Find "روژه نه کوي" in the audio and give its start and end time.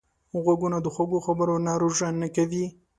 1.81-2.65